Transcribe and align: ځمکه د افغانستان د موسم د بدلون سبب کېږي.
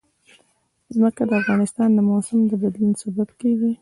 ځمکه 0.95 1.23
د 1.29 1.31
افغانستان 1.41 1.89
د 1.93 1.99
موسم 2.09 2.39
د 2.49 2.53
بدلون 2.61 2.93
سبب 3.01 3.29
کېږي. 3.39 3.69